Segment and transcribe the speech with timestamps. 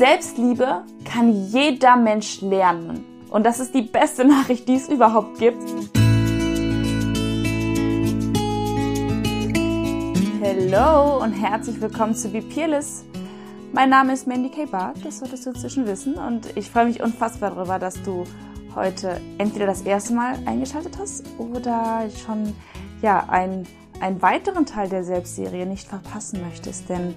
[0.00, 3.04] Selbstliebe kann jeder Mensch lernen.
[3.28, 5.62] Und das ist die beste Nachricht, die es überhaupt gibt.
[10.42, 13.04] Hallo und herzlich willkommen zu Be Peerless.
[13.74, 14.64] Mein Name ist Mandy K.
[14.64, 16.14] Barth, das solltest du inzwischen wissen.
[16.14, 18.24] Und ich freue mich unfassbar darüber, dass du
[18.74, 22.54] heute entweder das erste Mal eingeschaltet hast oder schon
[23.02, 23.66] ja, einen,
[24.00, 26.88] einen weiteren Teil der Selbstserie nicht verpassen möchtest.
[26.88, 27.14] Denn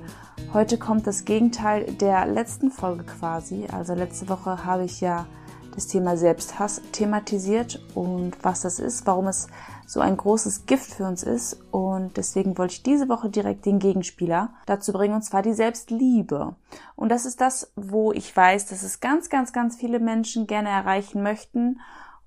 [0.53, 3.67] heute kommt das Gegenteil der letzten Folge quasi.
[3.71, 5.25] Also letzte Woche habe ich ja
[5.73, 9.47] das Thema Selbsthass thematisiert und was das ist, warum es
[9.85, 11.59] so ein großes Gift für uns ist.
[11.71, 16.55] Und deswegen wollte ich diese Woche direkt den Gegenspieler dazu bringen, und zwar die Selbstliebe.
[16.95, 20.69] Und das ist das, wo ich weiß, dass es ganz, ganz, ganz viele Menschen gerne
[20.69, 21.79] erreichen möchten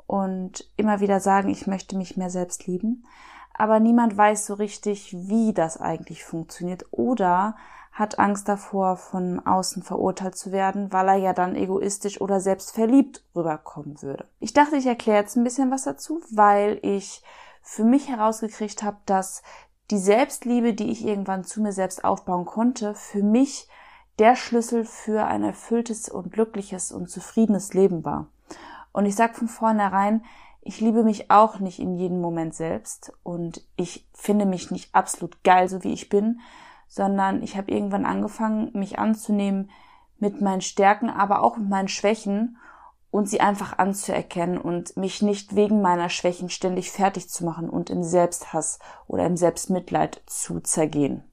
[0.06, 3.04] und immer wieder sagen, ich möchte mich mehr selbst lieben.
[3.54, 7.56] Aber niemand weiß so richtig, wie das eigentlich funktioniert oder
[7.96, 12.72] hat Angst davor, von außen verurteilt zu werden, weil er ja dann egoistisch oder selbst
[12.72, 14.28] verliebt rüberkommen würde.
[14.38, 17.22] Ich dachte, ich erkläre jetzt ein bisschen was dazu, weil ich
[17.62, 19.42] für mich herausgekriegt habe, dass
[19.90, 23.66] die Selbstliebe, die ich irgendwann zu mir selbst aufbauen konnte, für mich
[24.18, 28.26] der Schlüssel für ein erfülltes und glückliches und zufriedenes Leben war.
[28.92, 30.22] Und ich sag von vornherein,
[30.60, 35.42] ich liebe mich auch nicht in jedem Moment selbst und ich finde mich nicht absolut
[35.44, 36.40] geil, so wie ich bin,
[36.88, 39.70] sondern ich habe irgendwann angefangen, mich anzunehmen
[40.18, 42.56] mit meinen Stärken, aber auch mit meinen Schwächen
[43.10, 47.90] und sie einfach anzuerkennen und mich nicht wegen meiner Schwächen ständig fertig zu machen und
[47.90, 51.24] im Selbsthass oder im Selbstmitleid zu zergehen.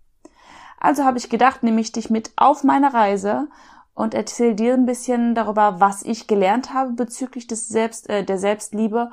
[0.80, 3.48] Also habe ich gedacht, nehme ich dich mit auf meine Reise
[3.94, 8.38] und erzähle dir ein bisschen darüber, was ich gelernt habe bezüglich des Selbst, äh, der
[8.38, 9.12] Selbstliebe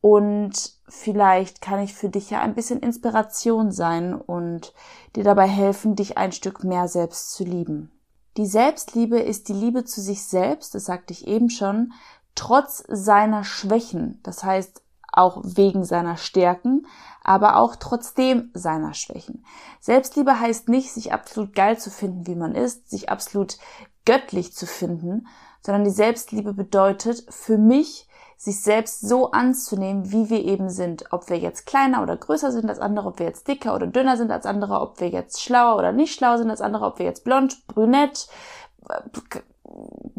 [0.00, 4.72] und vielleicht kann ich für dich ja ein bisschen Inspiration sein und
[5.14, 7.92] dir dabei helfen, dich ein Stück mehr selbst zu lieben.
[8.36, 11.92] Die Selbstliebe ist die Liebe zu sich selbst, das sagte ich eben schon,
[12.34, 14.82] trotz seiner Schwächen, das heißt
[15.12, 16.86] auch wegen seiner Stärken,
[17.22, 19.44] aber auch trotzdem seiner Schwächen.
[19.80, 23.58] Selbstliebe heißt nicht, sich absolut geil zu finden, wie man ist, sich absolut
[24.04, 25.26] göttlich zu finden,
[25.60, 28.08] sondern die Selbstliebe bedeutet für mich,
[28.40, 31.04] sich selbst so anzunehmen, wie wir eben sind.
[31.10, 34.16] Ob wir jetzt kleiner oder größer sind als andere, ob wir jetzt dicker oder dünner
[34.16, 37.04] sind als andere, ob wir jetzt schlauer oder nicht schlau sind als andere, ob wir
[37.04, 38.28] jetzt blond, brünett,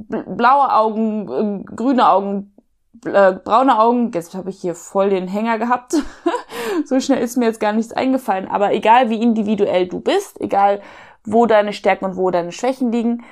[0.05, 2.53] blaue Augen, äh, grüne Augen,
[3.05, 4.11] äh, braune Augen.
[4.13, 5.95] Jetzt habe ich hier voll den Hänger gehabt.
[6.85, 8.47] so schnell ist mir jetzt gar nichts eingefallen.
[8.47, 10.81] Aber egal wie individuell du bist, egal
[11.23, 13.23] wo deine Stärken und wo deine Schwächen liegen,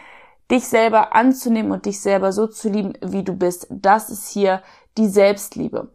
[0.51, 3.67] dich selber anzunehmen und dich selber so zu lieben, wie du bist.
[3.69, 4.61] Das ist hier
[4.97, 5.91] die Selbstliebe.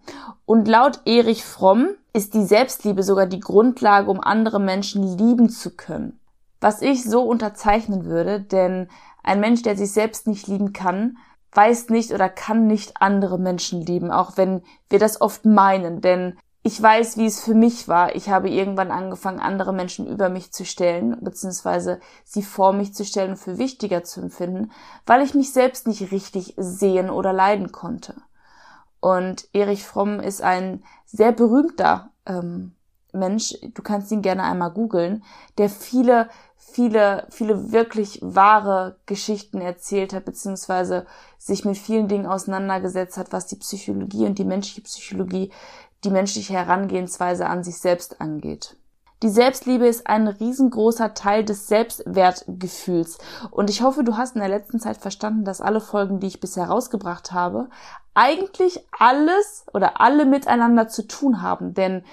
[0.47, 5.75] Und laut Erich Fromm ist die Selbstliebe sogar die Grundlage, um andere Menschen lieben zu
[5.75, 6.21] können.
[6.61, 8.89] Was ich so unterzeichnen würde, denn
[9.23, 11.19] ein Mensch, der sich selbst nicht lieben kann,
[11.53, 16.37] weiß nicht oder kann nicht andere Menschen lieben, auch wenn wir das oft meinen, denn
[16.67, 18.17] ich weiß, wie es für mich war.
[18.17, 23.05] Ich habe irgendwann angefangen, andere Menschen über mich zu stellen, beziehungsweise sie vor mich zu
[23.05, 24.73] stellen für wichtiger zu empfinden,
[25.05, 28.15] weil ich mich selbst nicht richtig sehen oder leiden konnte.
[29.05, 32.75] Und Erich Fromm ist ein sehr berühmter ähm,
[33.13, 35.23] Mensch, du kannst ihn gerne einmal googeln,
[35.59, 41.05] der viele, viele, viele wirklich wahre Geschichten erzählt hat, beziehungsweise
[41.37, 45.53] sich mit vielen Dingen auseinandergesetzt hat, was die Psychologie und die menschliche Psychologie
[46.05, 48.75] die menschliche Herangehensweise an sich selbst angeht.
[49.23, 53.19] Die Selbstliebe ist ein riesengroßer Teil des Selbstwertgefühls.
[53.51, 56.41] Und ich hoffe, du hast in der letzten Zeit verstanden, dass alle Folgen, die ich
[56.41, 57.69] bisher rausgebracht habe,
[58.13, 61.75] eigentlich alles oder alle miteinander zu tun haben.
[61.75, 62.05] Denn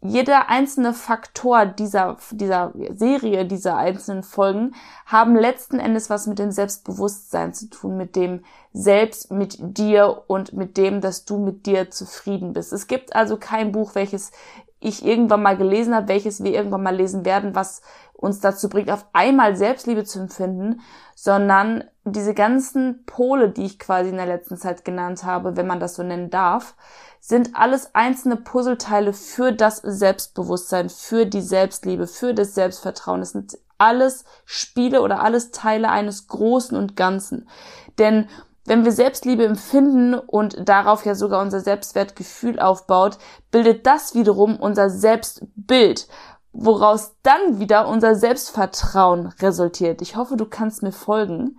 [0.00, 4.74] jeder einzelne Faktor dieser, dieser Serie, dieser einzelnen Folgen
[5.06, 10.52] haben letzten Endes was mit dem Selbstbewusstsein zu tun, mit dem Selbst, mit dir und
[10.52, 12.72] mit dem, dass du mit dir zufrieden bist.
[12.72, 14.30] Es gibt also kein Buch, welches
[14.80, 18.90] ich irgendwann mal gelesen habe, welches wir irgendwann mal lesen werden, was uns dazu bringt,
[18.90, 20.80] auf einmal Selbstliebe zu empfinden,
[21.14, 25.80] sondern diese ganzen Pole, die ich quasi in der letzten Zeit genannt habe, wenn man
[25.80, 26.74] das so nennen darf,
[27.20, 33.22] sind alles einzelne Puzzleteile für das Selbstbewusstsein, für die Selbstliebe, für das Selbstvertrauen.
[33.22, 37.48] Es sind alles Spiele oder alles Teile eines Großen und Ganzen.
[37.98, 38.28] Denn
[38.68, 43.18] wenn wir Selbstliebe empfinden und darauf ja sogar unser Selbstwertgefühl aufbaut,
[43.50, 46.06] bildet das wiederum unser Selbstbild,
[46.52, 50.02] woraus dann wieder unser Selbstvertrauen resultiert.
[50.02, 51.58] Ich hoffe, du kannst mir folgen.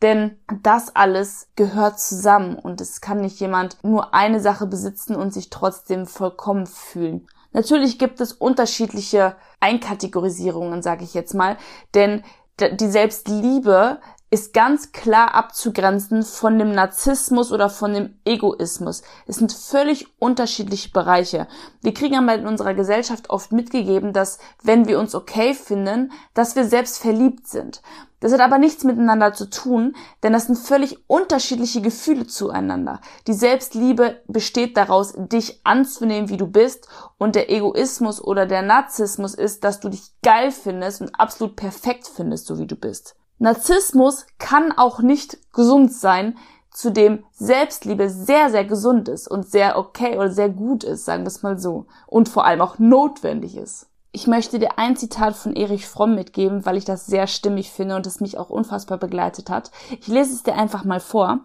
[0.00, 5.34] Denn das alles gehört zusammen und es kann nicht jemand nur eine Sache besitzen und
[5.34, 7.26] sich trotzdem vollkommen fühlen.
[7.52, 11.56] Natürlich gibt es unterschiedliche Einkategorisierungen, sage ich jetzt mal,
[11.94, 12.22] denn
[12.60, 19.02] die Selbstliebe ist ganz klar abzugrenzen von dem Narzissmus oder von dem Egoismus.
[19.26, 21.48] Es sind völlig unterschiedliche Bereiche.
[21.80, 26.56] Wir kriegen aber in unserer Gesellschaft oft mitgegeben, dass wenn wir uns okay finden, dass
[26.56, 27.80] wir selbst verliebt sind.
[28.20, 33.00] Das hat aber nichts miteinander zu tun, denn das sind völlig unterschiedliche Gefühle zueinander.
[33.28, 39.34] Die Selbstliebe besteht daraus, dich anzunehmen, wie du bist, und der Egoismus oder der Narzissmus
[39.34, 43.14] ist, dass du dich geil findest und absolut perfekt findest, so wie du bist.
[43.38, 46.36] Narzissmus kann auch nicht gesund sein,
[46.72, 51.24] zu dem Selbstliebe sehr, sehr gesund ist und sehr okay oder sehr gut ist, sagen
[51.24, 51.86] wir es mal so.
[52.06, 53.88] Und vor allem auch notwendig ist.
[54.12, 57.96] Ich möchte dir ein Zitat von Erich Fromm mitgeben, weil ich das sehr stimmig finde
[57.96, 59.70] und es mich auch unfassbar begleitet hat.
[60.00, 61.40] Ich lese es dir einfach mal vor.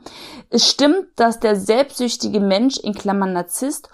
[0.50, 3.90] Es stimmt, dass der selbstsüchtige Mensch in Klammern Narzisst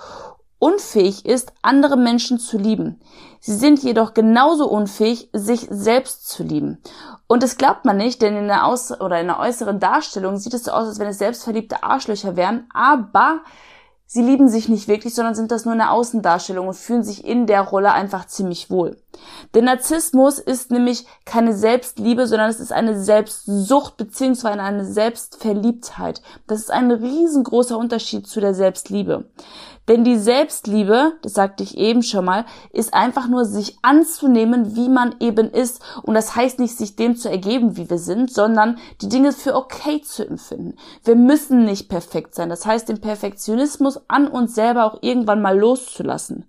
[0.60, 3.02] unfähig ist, andere Menschen zu lieben.
[3.40, 6.82] Sie sind jedoch genauso unfähig, sich selbst zu lieben.
[7.28, 10.54] Und das glaubt man nicht, denn in der, Aus oder in der äußeren Darstellung sieht
[10.54, 13.42] es so aus, als wenn es selbstverliebte Arschlöcher wären, aber
[14.06, 17.46] sie lieben sich nicht wirklich, sondern sind das nur eine Außendarstellung und fühlen sich in
[17.46, 18.98] der Rolle einfach ziemlich wohl.
[19.54, 26.24] Der Narzissmus ist nämlich keine Selbstliebe, sondern es ist eine Selbstsucht beziehungsweise eine Selbstverliebtheit.
[26.48, 29.26] Das ist ein riesengroßer Unterschied zu der Selbstliebe.
[29.90, 34.88] Denn die Selbstliebe, das sagte ich eben schon mal, ist einfach nur sich anzunehmen, wie
[34.88, 35.82] man eben ist.
[36.04, 39.56] Und das heißt nicht, sich dem zu ergeben, wie wir sind, sondern die Dinge für
[39.56, 40.76] okay zu empfinden.
[41.04, 42.50] Wir müssen nicht perfekt sein.
[42.50, 46.46] Das heißt, den Perfektionismus an uns selber auch irgendwann mal loszulassen.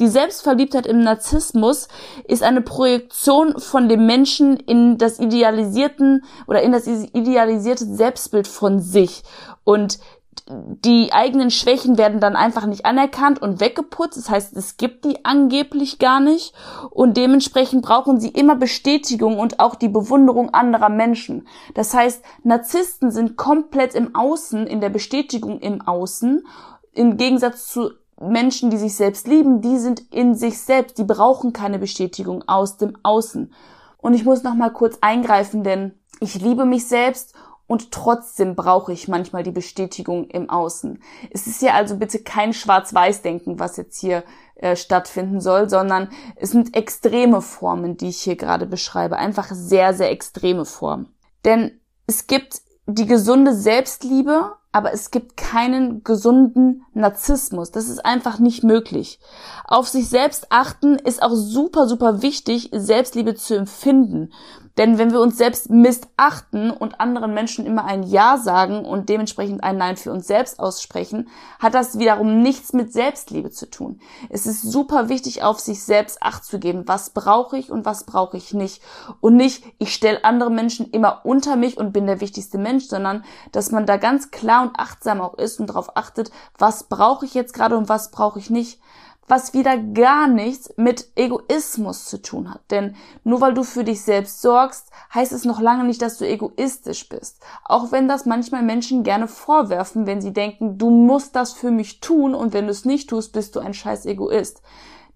[0.00, 1.86] Die Selbstverliebtheit im Narzissmus
[2.26, 8.80] ist eine Projektion von dem Menschen in das idealisierten oder in das idealisierte Selbstbild von
[8.80, 9.22] sich.
[9.62, 10.00] Und
[10.48, 14.18] die eigenen Schwächen werden dann einfach nicht anerkannt und weggeputzt.
[14.18, 16.52] Das heißt, es gibt die angeblich gar nicht.
[16.90, 21.46] Und dementsprechend brauchen sie immer Bestätigung und auch die Bewunderung anderer Menschen.
[21.74, 26.44] Das heißt, Narzissten sind komplett im Außen, in der Bestätigung im Außen.
[26.92, 27.90] Im Gegensatz zu
[28.20, 30.98] Menschen, die sich selbst lieben, die sind in sich selbst.
[30.98, 33.52] Die brauchen keine Bestätigung aus dem Außen.
[33.98, 37.34] Und ich muss noch mal kurz eingreifen, denn ich liebe mich selbst
[37.72, 41.02] und trotzdem brauche ich manchmal die Bestätigung im Außen.
[41.30, 44.24] Es ist ja also bitte kein Schwarz-Weiß-Denken, was jetzt hier
[44.56, 49.16] äh, stattfinden soll, sondern es sind extreme Formen, die ich hier gerade beschreibe.
[49.16, 51.14] Einfach sehr, sehr extreme Formen.
[51.46, 57.70] Denn es gibt die gesunde Selbstliebe, aber es gibt keinen gesunden Narzissmus.
[57.70, 59.18] Das ist einfach nicht möglich.
[59.64, 64.30] Auf sich selbst achten ist auch super, super wichtig, Selbstliebe zu empfinden.
[64.78, 69.62] Denn wenn wir uns selbst missachten und anderen Menschen immer ein Ja sagen und dementsprechend
[69.62, 71.28] ein Nein für uns selbst aussprechen,
[71.58, 74.00] hat das wiederum nichts mit Selbstliebe zu tun.
[74.30, 76.84] Es ist super wichtig, auf sich selbst Acht zu geben.
[76.86, 78.82] Was brauche ich und was brauche ich nicht?
[79.20, 83.24] Und nicht, ich stelle andere Menschen immer unter mich und bin der wichtigste Mensch, sondern
[83.50, 87.34] dass man da ganz klar und achtsam auch ist und darauf achtet, was brauche ich
[87.34, 88.80] jetzt gerade und was brauche ich nicht
[89.28, 92.60] was wieder gar nichts mit Egoismus zu tun hat.
[92.70, 96.26] Denn nur weil du für dich selbst sorgst, heißt es noch lange nicht, dass du
[96.26, 97.42] egoistisch bist.
[97.64, 102.00] Auch wenn das manchmal Menschen gerne vorwerfen, wenn sie denken, du musst das für mich
[102.00, 104.62] tun und wenn du es nicht tust, bist du ein scheiß Egoist.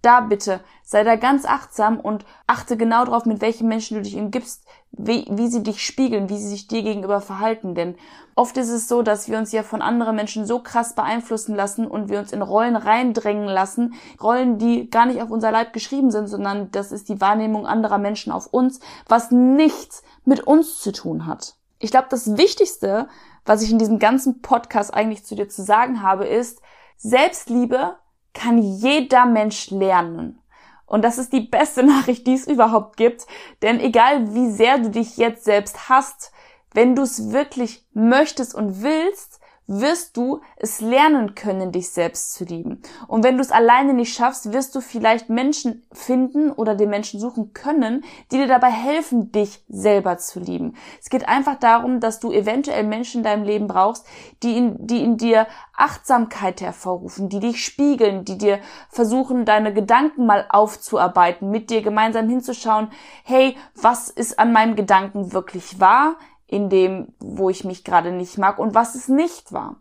[0.03, 4.17] Da bitte, sei da ganz achtsam und achte genau darauf, mit welchen Menschen du dich
[4.17, 7.75] umgibst, wie, wie sie dich spiegeln, wie sie sich dir gegenüber verhalten.
[7.75, 7.97] Denn
[8.35, 11.87] oft ist es so, dass wir uns ja von anderen Menschen so krass beeinflussen lassen
[11.87, 13.95] und wir uns in Rollen reindrängen lassen.
[14.23, 17.99] Rollen, die gar nicht auf unser Leib geschrieben sind, sondern das ist die Wahrnehmung anderer
[17.99, 21.57] Menschen auf uns, was nichts mit uns zu tun hat.
[21.79, 23.09] Ich glaube, das Wichtigste,
[23.45, 26.63] was ich in diesem ganzen Podcast eigentlich zu dir zu sagen habe, ist,
[26.97, 27.97] Selbstliebe
[28.33, 30.41] kann jeder Mensch lernen.
[30.87, 33.27] Und das ist die beste Nachricht, die es überhaupt gibt.
[33.63, 36.33] Denn egal wie sehr du dich jetzt selbst hast,
[36.73, 42.45] wenn du es wirklich möchtest und willst, wirst du es lernen können, dich selbst zu
[42.45, 42.83] lieben.
[43.09, 47.21] Und wenn du es alleine nicht schaffst, wirst du vielleicht Menschen finden oder den Menschen
[47.21, 50.75] suchen können, die dir dabei helfen, dich selber zu lieben.
[51.01, 54.07] Es geht einfach darum, dass du eventuell Menschen in deinem Leben brauchst,
[54.43, 60.27] die in, die in dir Achtsamkeit hervorrufen, die dich spiegeln, die dir versuchen, deine Gedanken
[60.27, 62.89] mal aufzuarbeiten, mit dir gemeinsam hinzuschauen,
[63.25, 66.17] hey, was ist an meinem Gedanken wirklich wahr?
[66.47, 69.77] In dem, wo ich mich gerade nicht mag und was es nicht war.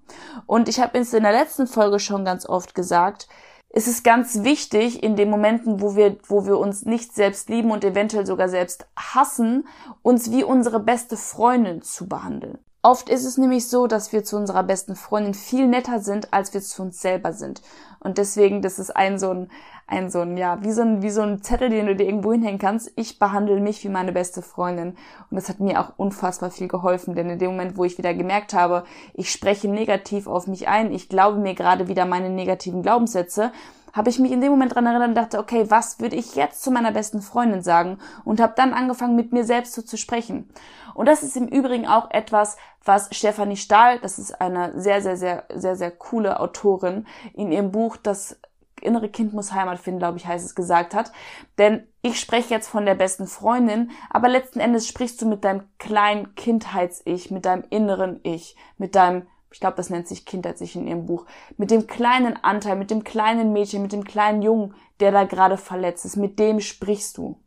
[0.45, 3.27] Und ich habe es in der letzten Folge schon ganz oft gesagt,
[3.69, 7.72] es ist ganz wichtig, in den Momenten, wo wir, wo wir uns nicht selbst lieben
[7.72, 9.67] und eventuell sogar selbst hassen,
[10.01, 12.57] uns wie unsere beste Freundin zu behandeln.
[12.86, 16.53] Oft ist es nämlich so, dass wir zu unserer besten Freundin viel netter sind, als
[16.53, 17.63] wir zu uns selber sind.
[18.00, 19.51] Und deswegen, das ist ein so ein,
[19.87, 22.31] ein so ein, ja, wie so ein, wie so ein Zettel, den du dir irgendwo
[22.31, 22.91] hinhängen kannst.
[22.95, 24.95] Ich behandle mich wie meine beste Freundin.
[25.29, 28.13] Und das hat mir auch unfassbar viel geholfen, denn in dem Moment, wo ich wieder
[28.13, 32.81] gemerkt habe, ich spreche negativ auf mich ein, ich glaube mir gerade wieder meine negativen
[32.81, 33.51] Glaubenssätze,
[33.93, 36.61] habe ich mich in dem Moment dran erinnert und dachte, okay, was würde ich jetzt
[36.63, 37.97] zu meiner besten Freundin sagen?
[38.25, 40.49] Und habe dann angefangen, mit mir selbst so zu sprechen.
[40.95, 45.15] Und das ist im Übrigen auch etwas, was Stefanie Stahl, das ist eine sehr, sehr,
[45.15, 48.37] sehr, sehr, sehr coole Autorin, in ihrem Buch Das
[48.85, 51.11] innere Kind muss Heimat finden, glaube ich, heißt es, gesagt hat.
[51.57, 55.63] Denn ich spreche jetzt von der besten Freundin, aber letzten Endes sprichst du mit deinem
[55.79, 60.85] kleinen Kindheits-Ich, mit deinem inneren Ich, mit deinem ich glaube, das nennt sich Kindheits-Ich in
[60.85, 61.25] ihrem Buch,
[61.55, 65.55] mit dem kleinen Anteil, mit dem kleinen Mädchen, mit dem kleinen Jungen, der da gerade
[65.55, 67.39] verletzt ist, mit dem sprichst du.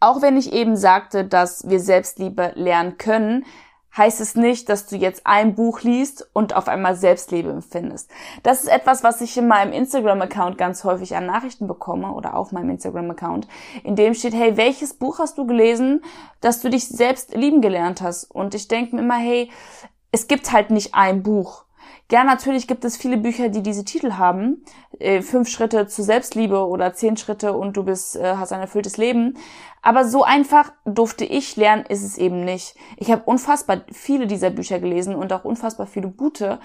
[0.00, 3.44] Auch wenn ich eben sagte, dass wir Selbstliebe lernen können,
[3.96, 8.10] heißt es nicht, dass du jetzt ein Buch liest und auf einmal Selbstliebe empfindest.
[8.42, 12.52] Das ist etwas, was ich in meinem Instagram-Account ganz häufig an Nachrichten bekomme oder auf
[12.52, 13.48] meinem Instagram-Account,
[13.84, 16.02] in dem steht, hey, welches Buch hast du gelesen,
[16.40, 18.24] dass du dich selbst lieben gelernt hast?
[18.24, 19.50] Und ich denke mir immer, hey,
[20.10, 21.64] es gibt halt nicht ein Buch.
[22.12, 24.62] Ja, natürlich gibt es viele Bücher, die diese Titel haben.
[24.98, 28.98] Äh, fünf Schritte zur Selbstliebe oder zehn Schritte und du bist, äh, hast ein erfülltes
[28.98, 29.38] Leben.
[29.80, 32.76] Aber so einfach durfte ich lernen, ist es eben nicht.
[32.98, 36.60] Ich habe unfassbar viele dieser Bücher gelesen und auch unfassbar viele gute.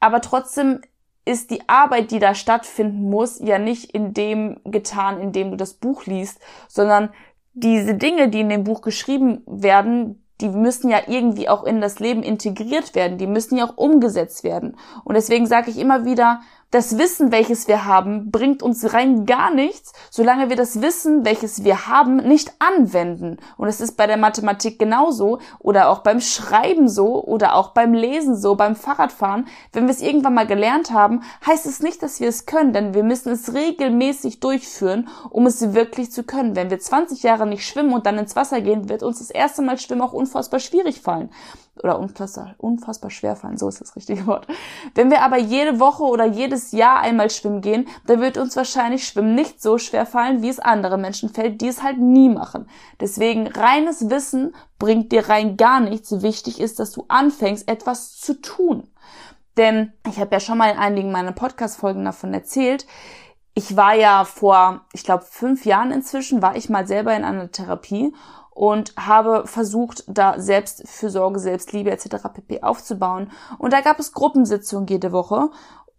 [0.00, 0.80] Aber trotzdem
[1.24, 5.56] ist die Arbeit, die da stattfinden muss, ja nicht in dem getan, in dem du
[5.56, 7.10] das Buch liest, sondern
[7.54, 12.00] diese Dinge, die in dem Buch geschrieben werden, die müssen ja irgendwie auch in das
[12.00, 14.76] Leben integriert werden, die müssen ja auch umgesetzt werden.
[15.04, 16.40] Und deswegen sage ich immer wieder,
[16.72, 21.64] das Wissen, welches wir haben, bringt uns rein gar nichts, solange wir das Wissen, welches
[21.64, 23.36] wir haben, nicht anwenden.
[23.58, 27.92] Und es ist bei der Mathematik genauso oder auch beim Schreiben so oder auch beim
[27.92, 29.46] Lesen so, beim Fahrradfahren.
[29.74, 32.94] Wenn wir es irgendwann mal gelernt haben, heißt es nicht, dass wir es können, denn
[32.94, 36.56] wir müssen es regelmäßig durchführen, um es wirklich zu können.
[36.56, 39.60] Wenn wir 20 Jahre nicht schwimmen und dann ins Wasser gehen, wird uns das erste
[39.60, 41.28] Mal Schwimmen auch unfassbar schwierig fallen
[41.76, 44.46] oder unfassbar, unfassbar schwer fallen, so ist das richtige Wort.
[44.94, 49.06] Wenn wir aber jede Woche oder jedes Jahr einmal schwimmen gehen, dann wird uns wahrscheinlich
[49.06, 52.68] Schwimmen nicht so schwer fallen, wie es andere Menschen fällt, die es halt nie machen.
[53.00, 56.22] Deswegen reines Wissen bringt dir rein gar nichts.
[56.22, 58.88] Wichtig ist, dass du anfängst, etwas zu tun.
[59.56, 62.86] Denn ich habe ja schon mal in einigen meiner Podcast-Folgen davon erzählt,
[63.54, 67.50] ich war ja vor, ich glaube, fünf Jahren inzwischen, war ich mal selber in einer
[67.50, 68.14] Therapie
[68.54, 72.28] und habe versucht, da Selbstfürsorge, Selbstliebe etc.
[72.32, 72.62] pp.
[72.62, 73.30] aufzubauen.
[73.58, 75.50] Und da gab es Gruppensitzungen jede Woche.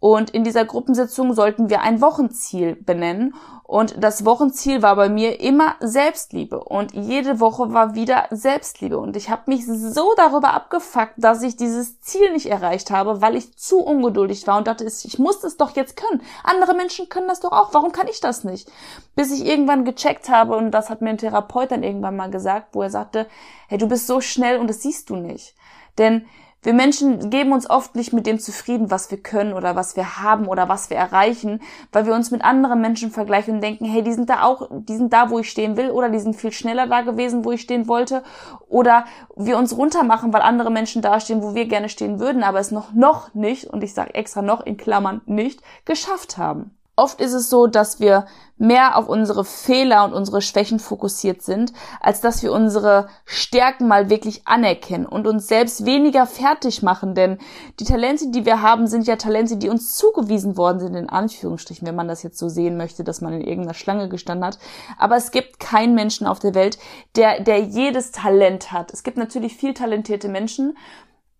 [0.04, 3.34] Und in dieser Gruppensitzung sollten wir ein Wochenziel benennen.
[3.62, 6.62] Und das Wochenziel war bei mir immer Selbstliebe.
[6.62, 8.98] Und jede Woche war wieder Selbstliebe.
[8.98, 13.34] Und ich habe mich so darüber abgefuckt, dass ich dieses Ziel nicht erreicht habe, weil
[13.34, 16.20] ich zu ungeduldig war und dachte, ich muss das doch jetzt können.
[16.42, 17.72] Andere Menschen können das doch auch.
[17.72, 18.70] Warum kann ich das nicht?
[19.16, 22.74] Bis ich irgendwann gecheckt habe, und das hat mir ein Therapeut dann irgendwann mal gesagt,
[22.74, 23.26] wo er sagte,
[23.68, 25.54] hey, du bist so schnell und das siehst du nicht.
[25.96, 26.26] Denn
[26.64, 30.18] wir Menschen geben uns oft nicht mit dem zufrieden, was wir können oder was wir
[30.22, 31.60] haben oder was wir erreichen,
[31.92, 34.96] weil wir uns mit anderen Menschen vergleichen und denken, hey, die sind da auch, die
[34.96, 37.60] sind da, wo ich stehen will oder die sind viel schneller da gewesen, wo ich
[37.60, 38.22] stehen wollte
[38.66, 39.04] oder
[39.36, 42.94] wir uns runtermachen, weil andere Menschen dastehen, wo wir gerne stehen würden, aber es noch,
[42.94, 46.70] noch nicht, und ich sage extra noch in Klammern nicht, geschafft haben.
[46.96, 51.72] Oft ist es so, dass wir mehr auf unsere Fehler und unsere Schwächen fokussiert sind,
[52.00, 57.16] als dass wir unsere Stärken mal wirklich anerkennen und uns selbst weniger fertig machen.
[57.16, 57.38] Denn
[57.80, 61.86] die Talente, die wir haben, sind ja Talente, die uns zugewiesen worden sind, in Anführungsstrichen,
[61.86, 64.58] wenn man das jetzt so sehen möchte, dass man in irgendeiner Schlange gestanden hat.
[64.98, 66.78] Aber es gibt keinen Menschen auf der Welt,
[67.16, 68.92] der, der jedes Talent hat.
[68.92, 70.76] Es gibt natürlich viel talentierte Menschen,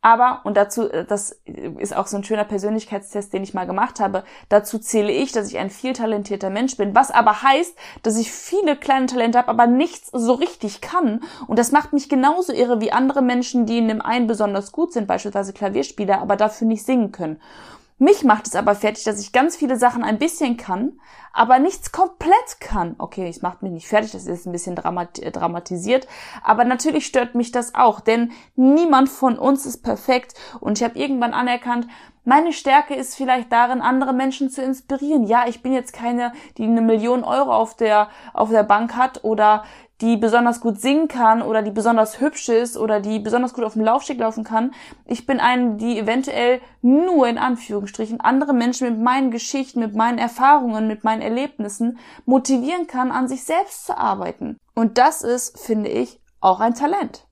[0.05, 1.41] aber, und dazu, äh, das
[1.79, 5.49] ist auch so ein schöner Persönlichkeitstest, den ich mal gemacht habe, dazu zähle ich, dass
[5.49, 9.49] ich ein viel talentierter Mensch bin, was aber heißt, dass ich viele kleine Talente habe,
[9.49, 11.23] aber nichts so richtig kann.
[11.47, 14.93] Und das macht mich genauso irre wie andere Menschen, die in dem einen besonders gut
[14.93, 17.41] sind, beispielsweise Klavierspieler, aber dafür nicht singen können.
[17.99, 20.99] Mich macht es aber fertig, dass ich ganz viele Sachen ein bisschen kann,
[21.33, 22.97] aber nichts komplett kann.
[22.99, 26.09] Okay, es macht mich nicht fertig, das ist ein bisschen äh, dramatisiert,
[26.43, 30.99] aber natürlich stört mich das auch, denn niemand von uns ist perfekt und ich habe
[30.99, 31.87] irgendwann anerkannt,
[32.25, 35.25] meine Stärke ist vielleicht darin, andere Menschen zu inspirieren.
[35.25, 39.25] Ja, ich bin jetzt keine, die eine Million Euro auf der, auf der Bank hat
[39.25, 39.65] oder
[40.01, 43.75] die besonders gut singen kann oder die besonders hübsch ist oder die besonders gut auf
[43.75, 44.73] dem Laufsteg laufen kann.
[45.07, 50.19] Ich bin eine, die eventuell nur in Anführungsstrichen andere Menschen mit meinen Geschichten, mit meinen
[50.19, 54.59] Erfahrungen, mit meinen Erlebnissen motivieren kann, an sich selbst zu arbeiten.
[54.75, 57.27] Und das ist, finde ich, auch ein Talent.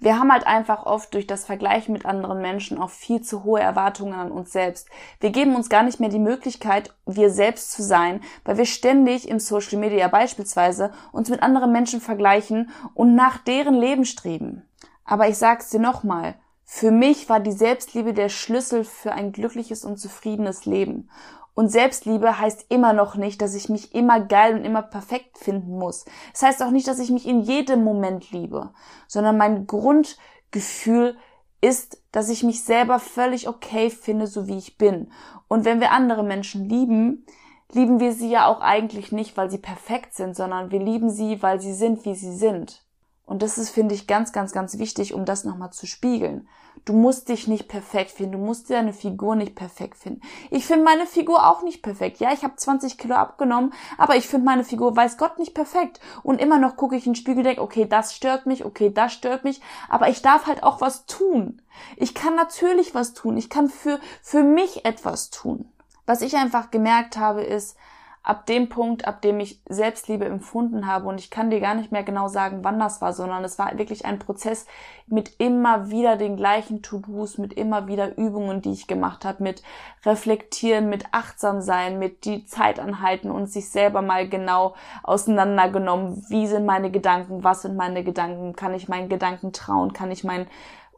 [0.00, 3.60] Wir haben halt einfach oft durch das Vergleichen mit anderen Menschen auch viel zu hohe
[3.60, 4.88] Erwartungen an uns selbst.
[5.20, 9.28] Wir geben uns gar nicht mehr die Möglichkeit, wir selbst zu sein, weil wir ständig
[9.28, 14.62] im Social Media beispielsweise uns mit anderen Menschen vergleichen und nach deren Leben streben.
[15.04, 19.84] Aber ich sag's dir nochmal, für mich war die Selbstliebe der Schlüssel für ein glückliches
[19.84, 21.10] und zufriedenes Leben.
[21.54, 25.78] Und Selbstliebe heißt immer noch nicht, dass ich mich immer geil und immer perfekt finden
[25.78, 26.04] muss.
[26.32, 28.70] Es das heißt auch nicht, dass ich mich in jedem Moment liebe,
[29.08, 31.16] sondern mein Grundgefühl
[31.60, 35.12] ist, dass ich mich selber völlig okay finde, so wie ich bin.
[35.48, 37.26] Und wenn wir andere Menschen lieben,
[37.72, 41.42] lieben wir sie ja auch eigentlich nicht, weil sie perfekt sind, sondern wir lieben sie,
[41.42, 42.84] weil sie sind, wie sie sind.
[43.30, 46.48] Und das ist, finde ich, ganz, ganz, ganz wichtig, um das nochmal zu spiegeln.
[46.84, 48.32] Du musst dich nicht perfekt finden.
[48.32, 50.20] Du musst deine Figur nicht perfekt finden.
[50.50, 52.18] Ich finde meine Figur auch nicht perfekt.
[52.18, 56.00] Ja, ich habe 20 Kilo abgenommen, aber ich finde meine Figur, weiß Gott, nicht perfekt.
[56.24, 59.12] Und immer noch gucke ich in den Spiegel denke, okay, das stört mich, okay, das
[59.12, 59.60] stört mich.
[59.88, 61.62] Aber ich darf halt auch was tun.
[61.94, 63.36] Ich kann natürlich was tun.
[63.36, 65.70] Ich kann für, für mich etwas tun.
[66.04, 67.76] Was ich einfach gemerkt habe, ist,
[68.22, 71.90] ab dem Punkt, ab dem ich Selbstliebe empfunden habe, und ich kann dir gar nicht
[71.90, 74.66] mehr genau sagen, wann das war, sondern es war wirklich ein Prozess
[75.06, 79.62] mit immer wieder den gleichen To-Dos, mit immer wieder Übungen, die ich gemacht habe, mit
[80.04, 86.46] Reflektieren, mit Achtsam sein, mit die Zeit anhalten und sich selber mal genau auseinandergenommen, wie
[86.46, 90.46] sind meine Gedanken, was sind meine Gedanken, kann ich meinen Gedanken trauen, kann ich meinen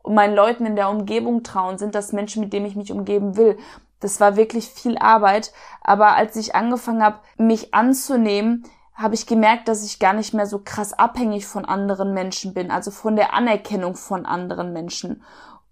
[0.05, 1.79] meinen Leuten in der Umgebung trauen?
[1.79, 3.57] Sind das Menschen, mit denen ich mich umgeben will?
[4.03, 5.53] Das war wirklich viel Arbeit.
[5.81, 10.47] Aber als ich angefangen habe, mich anzunehmen, habe ich gemerkt, dass ich gar nicht mehr
[10.47, 15.23] so krass abhängig von anderen Menschen bin, also von der Anerkennung von anderen Menschen.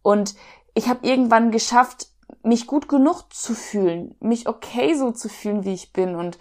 [0.02, 0.34] Und
[0.74, 2.08] ich habe irgendwann geschafft,
[2.42, 6.14] mich gut genug zu fühlen, mich okay so zu fühlen, wie ich bin.
[6.14, 6.38] Und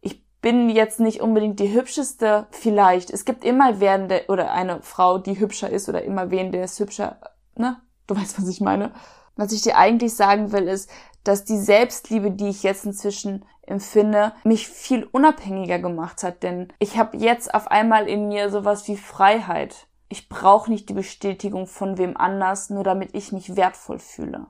[0.00, 3.10] ich bin jetzt nicht unbedingt die hübscheste, vielleicht.
[3.10, 6.64] Es gibt immer wen, der, oder eine Frau, die hübscher ist, oder immer wen, der
[6.64, 7.18] ist hübscher,
[7.54, 7.80] ne?
[8.06, 8.92] Du weißt, was ich meine.
[9.36, 10.90] Was ich dir eigentlich sagen will, ist,
[11.28, 16.42] dass die Selbstliebe, die ich jetzt inzwischen empfinde, mich viel unabhängiger gemacht hat.
[16.42, 19.88] Denn ich habe jetzt auf einmal in mir sowas wie Freiheit.
[20.08, 24.46] Ich brauche nicht die Bestätigung von wem anders, nur damit ich mich wertvoll fühle.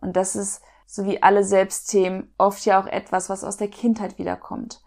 [0.00, 4.18] Und das ist, so wie alle Selbstthemen, oft ja auch etwas, was aus der Kindheit
[4.18, 4.80] wiederkommt.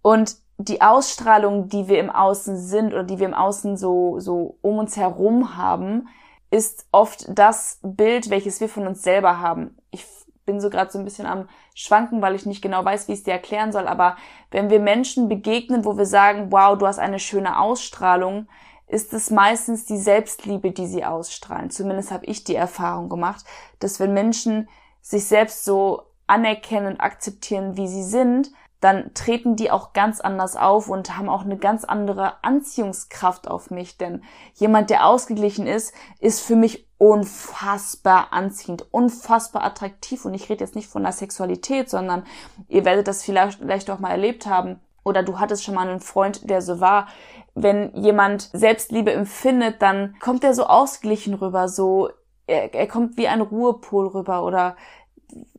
[0.00, 4.56] Und die Ausstrahlung, die wir im Außen sind oder die wir im Außen so, so
[4.62, 6.08] um uns herum haben,
[6.50, 9.76] ist oft das Bild, welches wir von uns selber haben.
[9.90, 10.04] Ich
[10.44, 13.18] bin so gerade so ein bisschen am Schwanken, weil ich nicht genau weiß, wie ich
[13.18, 13.86] es dir erklären soll.
[13.86, 14.16] Aber
[14.50, 18.48] wenn wir Menschen begegnen, wo wir sagen, wow, du hast eine schöne Ausstrahlung,
[18.86, 21.70] ist es meistens die Selbstliebe, die sie ausstrahlen.
[21.70, 23.44] Zumindest habe ich die Erfahrung gemacht,
[23.78, 24.68] dass wenn Menschen
[25.00, 28.50] sich selbst so anerkennen und akzeptieren, wie sie sind,
[28.82, 33.70] dann treten die auch ganz anders auf und haben auch eine ganz andere Anziehungskraft auf
[33.70, 33.96] mich.
[33.96, 40.24] Denn jemand, der ausgeglichen ist, ist für mich unfassbar anziehend, unfassbar attraktiv.
[40.24, 42.24] Und ich rede jetzt nicht von der Sexualität, sondern
[42.68, 44.80] ihr werdet das vielleicht, vielleicht auch mal erlebt haben.
[45.04, 47.06] Oder du hattest schon mal einen Freund, der so war.
[47.54, 52.10] Wenn jemand Selbstliebe empfindet, dann kommt er so ausgeglichen rüber, so,
[52.48, 54.74] er, er kommt wie ein Ruhepol rüber oder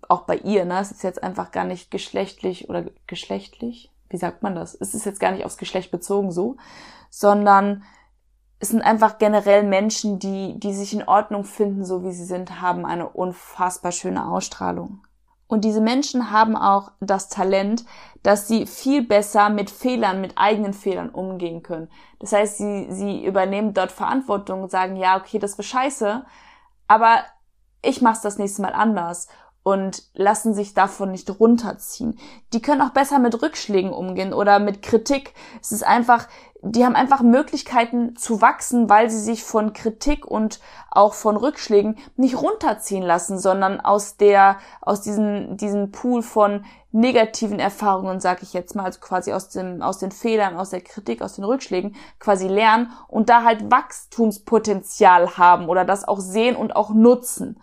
[0.07, 0.79] auch bei ihr, ne?
[0.79, 3.91] Es ist jetzt einfach gar nicht geschlechtlich oder geschlechtlich.
[4.09, 4.75] Wie sagt man das?
[4.79, 6.57] Es ist jetzt gar nicht aufs Geschlecht bezogen so,
[7.09, 7.83] sondern
[8.59, 12.61] es sind einfach generell Menschen, die, die sich in Ordnung finden, so wie sie sind,
[12.61, 15.01] haben eine unfassbar schöne Ausstrahlung.
[15.47, 17.85] Und diese Menschen haben auch das Talent,
[18.23, 21.89] dass sie viel besser mit Fehlern, mit eigenen Fehlern umgehen können.
[22.19, 26.25] Das heißt, sie, sie übernehmen dort Verantwortung und sagen, ja, okay, das war scheiße,
[26.87, 27.23] aber
[27.83, 29.27] ich mach's das nächste Mal anders
[29.63, 32.19] und lassen sich davon nicht runterziehen.
[32.51, 35.33] Die können auch besser mit Rückschlägen umgehen oder mit Kritik.
[35.61, 36.27] Es ist einfach,
[36.61, 40.59] die haben einfach Möglichkeiten zu wachsen, weil sie sich von Kritik und
[40.91, 47.59] auch von Rückschlägen nicht runterziehen lassen, sondern aus der, aus diesem, diesem Pool von negativen
[47.59, 51.21] Erfahrungen, sage ich jetzt mal, also quasi aus dem, aus den Fehlern, aus der Kritik,
[51.21, 56.75] aus den Rückschlägen quasi lernen und da halt Wachstumspotenzial haben oder das auch sehen und
[56.75, 57.59] auch nutzen.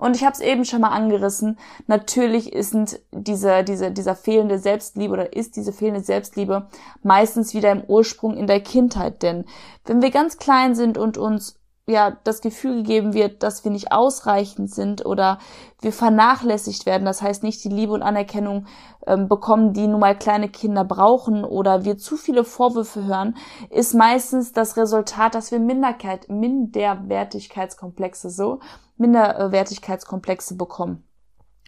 [0.00, 1.58] Und ich habe es eben schon mal angerissen.
[1.86, 2.74] Natürlich ist
[3.12, 6.68] diese, diese, dieser fehlende Selbstliebe oder ist diese fehlende Selbstliebe
[7.02, 9.22] meistens wieder im Ursprung in der Kindheit.
[9.22, 9.44] Denn
[9.84, 13.92] wenn wir ganz klein sind und uns ja das Gefühl gegeben wird, dass wir nicht
[13.92, 15.38] ausreichend sind oder
[15.82, 18.66] wir vernachlässigt werden, das heißt nicht die Liebe und Anerkennung
[19.06, 23.36] ähm, bekommen, die nun mal kleine Kinder brauchen oder wir zu viele Vorwürfe hören,
[23.68, 28.60] ist meistens das Resultat, dass wir Minderkeit, Minderwertigkeitskomplexe so
[29.00, 31.04] Minderwertigkeitskomplexe bekommen.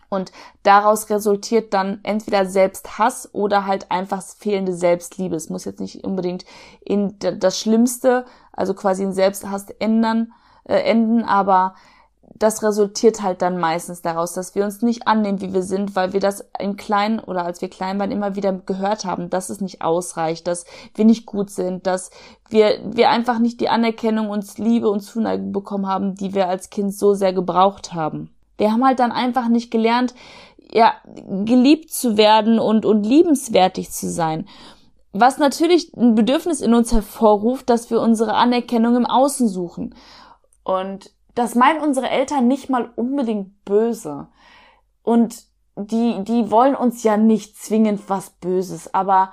[0.08, 0.30] Und
[0.62, 5.34] daraus resultiert dann entweder Selbsthass oder halt einfach fehlende Selbstliebe.
[5.34, 6.44] Es muss jetzt nicht unbedingt
[6.84, 10.32] in das Schlimmste, also quasi in Selbsthass ändern,
[10.64, 11.74] äh, enden, aber
[12.34, 16.12] das resultiert halt dann meistens daraus, dass wir uns nicht annehmen, wie wir sind, weil
[16.12, 19.60] wir das in klein oder als wir klein waren immer wieder gehört haben, dass es
[19.60, 20.64] nicht ausreicht, dass
[20.94, 22.10] wir nicht gut sind, dass
[22.48, 26.70] wir, wir einfach nicht die Anerkennung und Liebe und Zuneigung bekommen haben, die wir als
[26.70, 28.30] Kind so sehr gebraucht haben.
[28.58, 30.14] Wir haben halt dann einfach nicht gelernt,
[30.72, 30.94] ja,
[31.44, 34.46] geliebt zu werden und, und liebenswertig zu sein.
[35.12, 39.94] Was natürlich ein Bedürfnis in uns hervorruft, dass wir unsere Anerkennung im Außen suchen.
[40.64, 44.28] Und das meinen unsere Eltern nicht mal unbedingt böse.
[45.02, 45.44] Und
[45.76, 49.32] die, die wollen uns ja nicht zwingend was Böses, aber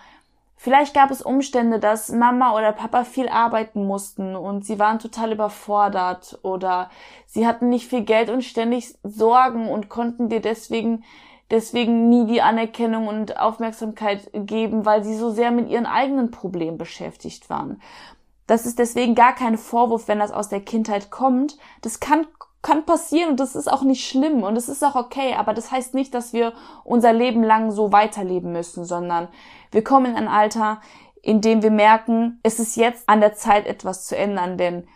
[0.55, 5.33] vielleicht gab es Umstände, dass Mama oder Papa viel arbeiten mussten und sie waren total
[5.33, 6.89] überfordert oder
[7.25, 11.03] sie hatten nicht viel Geld und ständig Sorgen und konnten dir deswegen
[11.51, 16.77] deswegen nie die Anerkennung und Aufmerksamkeit geben, weil sie so sehr mit ihren eigenen Problemen
[16.77, 17.81] beschäftigt waren.
[18.49, 21.59] Das ist deswegen gar kein Vorwurf, wenn das aus der Kindheit kommt.
[21.83, 22.25] Das kann,
[22.63, 25.71] kann passieren und das ist auch nicht schlimm und es ist auch okay, aber das
[25.71, 29.27] heißt nicht, dass wir unser Leben lang so weiterleben müssen, sondern
[29.69, 30.81] wir kommen in ein Alter,
[31.21, 34.87] in dem wir merken, es ist jetzt an der Zeit, etwas zu ändern, denn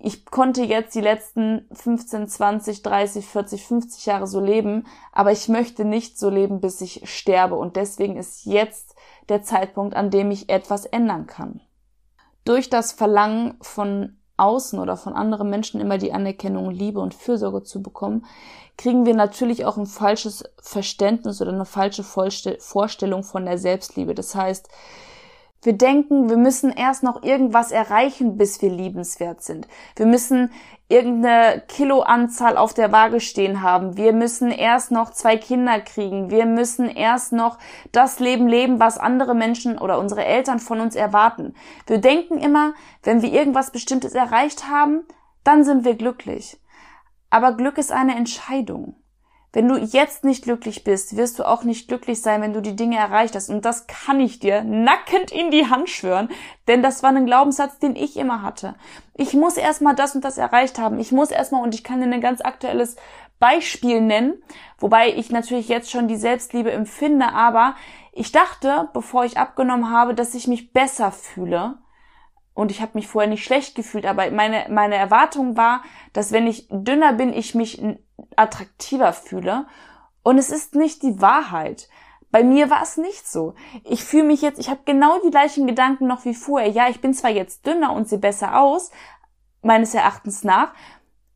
[0.00, 5.48] ich konnte jetzt die letzten 15, 20, 30, 40, 50 Jahre so leben, aber ich
[5.48, 8.96] möchte nicht so leben, bis ich sterbe und deswegen ist jetzt
[9.28, 11.60] der Zeitpunkt, an dem ich etwas ändern kann
[12.46, 17.62] durch das Verlangen von außen oder von anderen Menschen immer die Anerkennung, Liebe und Fürsorge
[17.62, 18.24] zu bekommen,
[18.76, 24.14] kriegen wir natürlich auch ein falsches Verständnis oder eine falsche Vorstellung von der Selbstliebe.
[24.14, 24.68] Das heißt,
[25.62, 29.66] wir denken, wir müssen erst noch irgendwas erreichen, bis wir liebenswert sind.
[29.96, 30.52] Wir müssen
[30.88, 33.96] irgendeine Kiloanzahl auf der Waage stehen haben.
[33.96, 36.30] Wir müssen erst noch zwei Kinder kriegen.
[36.30, 37.58] Wir müssen erst noch
[37.90, 41.54] das Leben leben, was andere Menschen oder unsere Eltern von uns erwarten.
[41.86, 45.02] Wir denken immer, wenn wir irgendwas Bestimmtes erreicht haben,
[45.42, 46.60] dann sind wir glücklich.
[47.30, 48.94] Aber Glück ist eine Entscheidung.
[49.56, 52.76] Wenn du jetzt nicht glücklich bist, wirst du auch nicht glücklich sein, wenn du die
[52.76, 53.48] Dinge erreicht hast.
[53.48, 56.28] Und das kann ich dir nackend in die Hand schwören,
[56.68, 58.74] denn das war ein Glaubenssatz, den ich immer hatte.
[59.14, 60.98] Ich muss erstmal das und das erreicht haben.
[60.98, 62.96] Ich muss erstmal, und ich kann dir ein ganz aktuelles
[63.38, 64.34] Beispiel nennen,
[64.76, 67.76] wobei ich natürlich jetzt schon die Selbstliebe empfinde, aber
[68.12, 71.78] ich dachte, bevor ich abgenommen habe, dass ich mich besser fühle
[72.52, 76.46] und ich habe mich vorher nicht schlecht gefühlt, aber meine, meine Erwartung war, dass wenn
[76.46, 77.80] ich dünner bin, ich mich
[78.36, 79.66] attraktiver fühle.
[80.22, 81.88] Und es ist nicht die Wahrheit.
[82.30, 83.54] Bei mir war es nicht so.
[83.84, 86.68] Ich fühle mich jetzt, ich habe genau die gleichen Gedanken noch wie vorher.
[86.68, 88.90] Ja, ich bin zwar jetzt dünner und sehe besser aus,
[89.62, 90.72] meines Erachtens nach,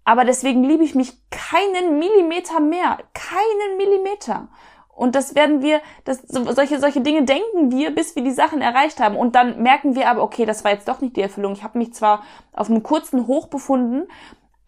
[0.05, 2.99] aber deswegen liebe ich mich keinen Millimeter mehr.
[3.15, 4.49] Keinen Millimeter.
[4.89, 9.01] Und das werden wir, das, solche, solche Dinge denken wir, bis wir die Sachen erreicht
[9.01, 9.17] haben.
[9.17, 11.53] Und dann merken wir aber, okay, das war jetzt doch nicht die Erfüllung.
[11.53, 14.09] Ich habe mich zwar auf einem kurzen Hoch befunden,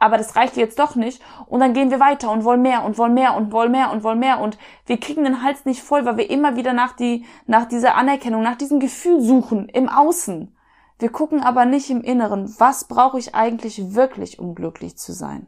[0.02, 1.22] aber das reicht jetzt doch nicht.
[1.46, 4.02] Und dann gehen wir weiter und wollen mehr und wollen mehr und wollen mehr und
[4.02, 4.40] wollen mehr.
[4.40, 7.94] Und wir kriegen den Hals nicht voll, weil wir immer wieder nach, die, nach dieser
[7.94, 10.56] Anerkennung, nach diesem Gefühl suchen im Außen.
[10.98, 15.46] Wir gucken aber nicht im Inneren, was brauche ich eigentlich wirklich, um glücklich zu sein.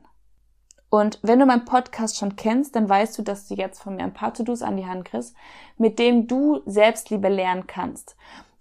[0.88, 4.04] Und wenn du meinen Podcast schon kennst, dann weißt du, dass du jetzt von mir
[4.04, 5.34] ein paar To-Dos an die Hand kriegst,
[5.78, 8.14] mit denen du Selbstliebe lernen kannst.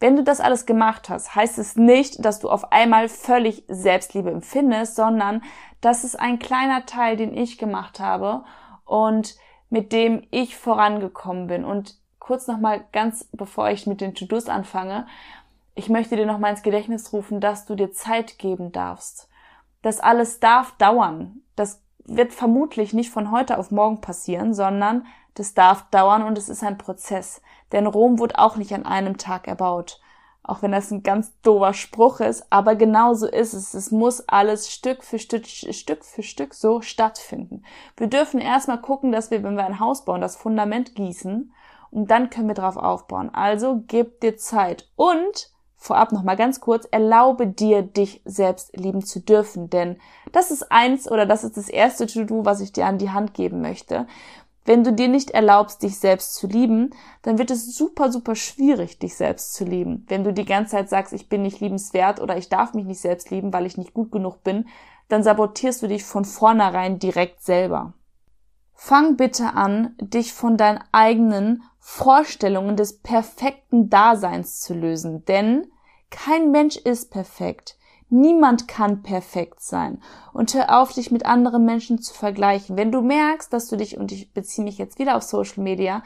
[0.03, 4.29] Wenn du das alles gemacht hast, heißt es nicht, dass du auf einmal völlig Selbstliebe
[4.31, 5.41] empfindest, sondern
[5.79, 8.43] das ist ein kleiner Teil, den ich gemacht habe
[8.83, 9.37] und
[9.69, 11.63] mit dem ich vorangekommen bin.
[11.63, 15.07] Und kurz nochmal ganz bevor ich mit den To-Dos anfange,
[15.73, 19.29] ich möchte dir nochmal ins Gedächtnis rufen, dass du dir Zeit geben darfst.
[19.83, 21.43] Das alles darf dauern.
[21.55, 26.49] Das wird vermutlich nicht von heute auf morgen passieren, sondern das darf dauern und es
[26.49, 27.41] ist ein Prozess.
[27.71, 29.99] Denn Rom wurde auch nicht an einem Tag erbaut.
[30.45, 33.73] Auch wenn das ein ganz doofer Spruch ist, aber genau so ist es.
[33.73, 37.63] Es muss alles Stück für Stück, Stück für Stück so stattfinden.
[37.95, 41.53] Wir dürfen erstmal gucken, dass wir, wenn wir ein Haus bauen, das Fundament gießen
[41.91, 43.33] und dann können wir drauf aufbauen.
[43.33, 49.19] Also gib dir Zeit und vorab nochmal ganz kurz, erlaube dir, dich selbst lieben zu
[49.19, 49.97] dürfen, denn
[50.31, 53.33] das ist eins oder das ist das erste To-Do, was ich dir an die Hand
[53.33, 54.07] geben möchte.
[54.65, 58.97] Wenn du dir nicht erlaubst, dich selbst zu lieben, dann wird es super, super schwierig,
[58.97, 60.05] dich selbst zu lieben.
[60.07, 63.01] Wenn du die ganze Zeit sagst, ich bin nicht liebenswert oder ich darf mich nicht
[63.01, 64.67] selbst lieben, weil ich nicht gut genug bin,
[65.09, 67.93] dann sabotierst du dich von vornherein direkt selber.
[68.73, 75.67] Fang bitte an, dich von deinen eigenen Vorstellungen des perfekten Daseins zu lösen, denn
[76.09, 77.77] kein Mensch ist perfekt.
[78.15, 79.99] Niemand kann perfekt sein.
[80.33, 82.77] Und hör auf, dich mit anderen Menschen zu vergleichen.
[82.77, 86.03] Wenn du merkst, dass du dich, und ich beziehe mich jetzt wieder auf Social Media,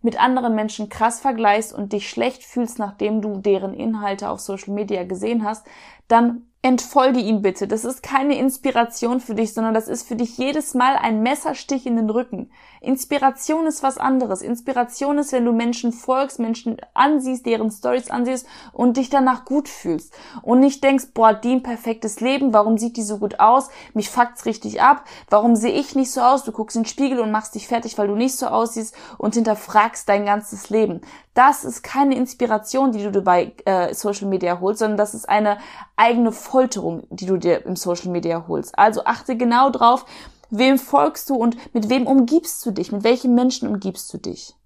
[0.00, 4.72] mit anderen Menschen krass vergleichst und dich schlecht fühlst, nachdem du deren Inhalte auf Social
[4.72, 5.66] Media gesehen hast,
[6.08, 7.66] dann entfolge ihm bitte.
[7.66, 11.86] Das ist keine Inspiration für dich, sondern das ist für dich jedes Mal ein Messerstich
[11.86, 12.50] in den Rücken.
[12.82, 14.42] Inspiration ist was anderes.
[14.42, 19.68] Inspiration ist, wenn du Menschen folgst, Menschen ansiehst, deren Stories ansiehst und dich danach gut
[19.70, 20.12] fühlst.
[20.42, 23.70] Und nicht denkst, boah, die ein perfektes Leben, warum sieht die so gut aus?
[23.94, 25.04] Mich fuckt's richtig ab.
[25.30, 26.44] Warum sehe ich nicht so aus?
[26.44, 29.34] Du guckst in den Spiegel und machst dich fertig, weil du nicht so aussiehst und
[29.34, 31.00] hinterfragst dein ganzes Leben.
[31.34, 35.58] Das ist keine Inspiration, die du bei äh, Social Media holst, sondern das ist eine
[35.96, 38.76] eigene Folterung, die du dir im Social Media holst.
[38.76, 40.04] Also achte genau drauf,
[40.50, 44.56] wem folgst du und mit wem umgibst du dich, mit welchen Menschen umgibst du dich.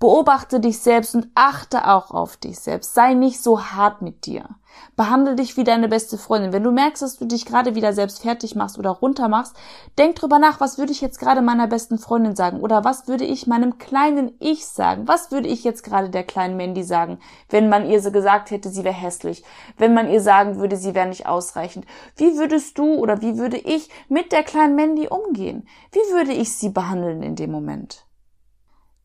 [0.00, 2.94] Beobachte dich selbst und achte auch auf dich selbst.
[2.94, 4.48] Sei nicht so hart mit dir.
[4.96, 6.54] Behandle dich wie deine beste Freundin.
[6.54, 9.54] Wenn du merkst, dass du dich gerade wieder selbst fertig machst oder runter machst,
[9.98, 12.60] denk drüber nach, was würde ich jetzt gerade meiner besten Freundin sagen?
[12.60, 15.06] Oder was würde ich meinem kleinen Ich sagen?
[15.06, 17.18] Was würde ich jetzt gerade der kleinen Mandy sagen,
[17.50, 19.44] wenn man ihr so gesagt hätte, sie wäre hässlich?
[19.76, 21.84] Wenn man ihr sagen würde, sie wäre nicht ausreichend?
[22.16, 25.68] Wie würdest du oder wie würde ich mit der kleinen Mandy umgehen?
[25.92, 28.06] Wie würde ich sie behandeln in dem Moment?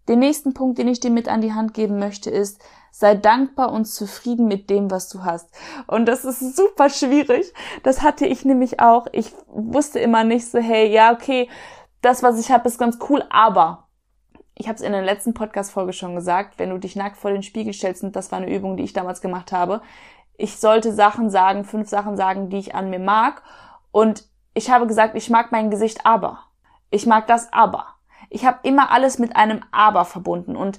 [0.08, 3.72] Den nächsten Punkt, den ich dir mit an die Hand geben möchte, ist, sei dankbar
[3.72, 5.50] und zufrieden mit dem, was du hast.
[5.88, 7.54] Und das ist super schwierig.
[7.84, 9.08] Das hatte ich nämlich auch.
[9.12, 11.50] Ich wusste immer nicht so, hey, ja, okay,
[12.02, 13.88] das, was ich habe, ist ganz cool, aber
[14.54, 17.44] ich habe es in der letzten Podcast-Folge schon gesagt, wenn du dich nackt vor den
[17.44, 19.82] Spiegel stellst, und das war eine Übung, die ich damals gemacht habe,
[20.38, 23.42] ich sollte Sachen sagen, fünf Sachen sagen, die ich an mir mag.
[23.92, 26.40] Und ich habe gesagt, ich mag mein Gesicht aber.
[26.90, 27.95] Ich mag das aber.
[28.36, 30.78] Ich habe immer alles mit einem Aber verbunden und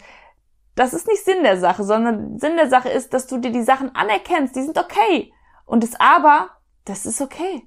[0.74, 3.62] das ist nicht Sinn der Sache, sondern Sinn der Sache ist, dass du dir die
[3.62, 5.32] Sachen anerkennst, die sind okay.
[5.64, 6.50] Und das Aber,
[6.84, 7.66] das ist okay.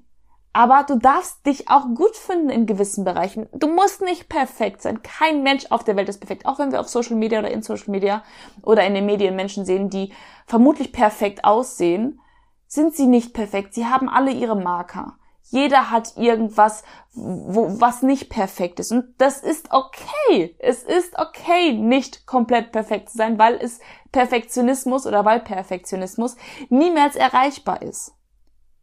[0.52, 3.48] Aber du darfst dich auch gut finden in gewissen Bereichen.
[3.52, 5.02] Du musst nicht perfekt sein.
[5.02, 6.46] Kein Mensch auf der Welt ist perfekt.
[6.46, 8.22] Auch wenn wir auf Social Media oder in Social Media
[8.62, 10.12] oder in den Medien Menschen sehen, die
[10.46, 12.20] vermutlich perfekt aussehen,
[12.68, 13.74] sind sie nicht perfekt.
[13.74, 15.16] Sie haben alle ihre Marker.
[15.50, 18.92] Jeder hat irgendwas, wo, was nicht perfekt ist.
[18.92, 20.54] Und das ist okay.
[20.60, 23.80] Es ist okay, nicht komplett perfekt zu sein, weil es
[24.12, 26.36] Perfektionismus oder weil Perfektionismus
[26.68, 28.14] niemals erreichbar ist.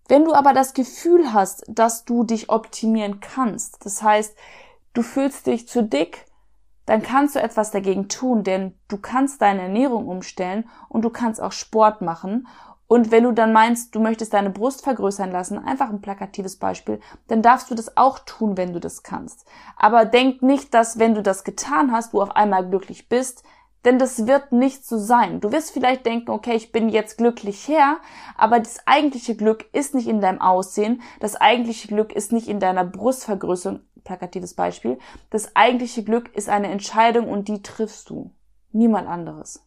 [0.10, 4.36] Wenn du aber das Gefühl hast, dass du dich optimieren kannst, das heißt,
[4.94, 6.26] du fühlst dich zu dick,
[6.86, 11.42] dann kannst du etwas dagegen tun, denn du kannst deine Ernährung umstellen und du kannst
[11.42, 12.48] auch Sport machen
[12.88, 17.02] und wenn du dann meinst, du möchtest deine Brust vergrößern lassen, einfach ein plakatives Beispiel,
[17.28, 19.46] dann darfst du das auch tun, wenn du das kannst.
[19.76, 23.44] Aber denk nicht, dass wenn du das getan hast, du auf einmal glücklich bist,
[23.84, 25.42] denn das wird nicht so sein.
[25.42, 27.98] Du wirst vielleicht denken, okay, ich bin jetzt glücklich her,
[28.38, 32.60] aber das eigentliche Glück ist nicht in deinem Aussehen, das eigentliche Glück ist nicht in
[32.60, 34.98] deiner Brustvergrößerung, plakatives Beispiel.
[35.30, 38.32] Das eigentliche Glück ist eine Entscheidung und die triffst du.
[38.72, 39.67] Niemand anderes.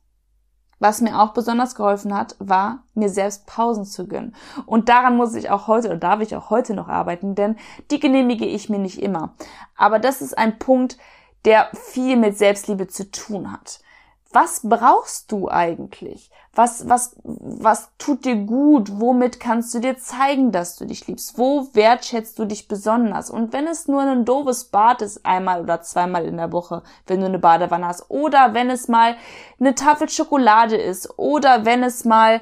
[0.81, 4.35] Was mir auch besonders geholfen hat, war, mir selbst Pausen zu gönnen.
[4.67, 7.57] Und daran muss ich auch heute oder darf ich auch heute noch arbeiten, denn
[7.91, 9.35] die genehmige ich mir nicht immer.
[9.77, 10.97] Aber das ist ein Punkt,
[11.45, 13.81] der viel mit Selbstliebe zu tun hat
[14.33, 16.31] was brauchst du eigentlich?
[16.55, 19.01] Was, was, was tut dir gut?
[19.01, 21.37] Womit kannst du dir zeigen, dass du dich liebst?
[21.37, 23.31] Wo wertschätzt du dich besonders?
[23.31, 27.21] Und wenn es nur ein doofes Bad ist, einmal oder zweimal in der Woche, wenn
[27.21, 29.17] du eine Badewanne hast, oder wenn es mal
[29.59, 32.41] eine Tafel Schokolade ist, oder wenn es mal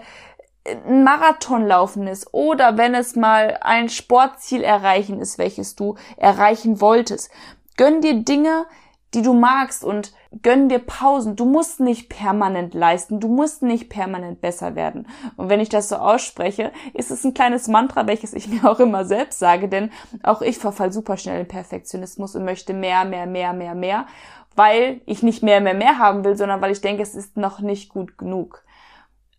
[0.64, 6.82] ein Marathon laufen ist, oder wenn es mal ein Sportziel erreichen ist, welches du erreichen
[6.82, 7.30] wolltest.
[7.78, 8.66] Gönn dir Dinge,
[9.14, 10.12] die du magst und
[10.42, 11.36] gönn dir Pausen.
[11.36, 15.06] Du musst nicht permanent leisten, du musst nicht permanent besser werden.
[15.36, 18.80] Und wenn ich das so ausspreche, ist es ein kleines Mantra, welches ich mir auch
[18.80, 19.90] immer selbst sage, denn
[20.22, 24.06] auch ich verfall super schnell in Perfektionismus und möchte mehr, mehr, mehr, mehr, mehr,
[24.54, 27.60] weil ich nicht mehr, mehr, mehr haben will, sondern weil ich denke, es ist noch
[27.60, 28.64] nicht gut genug.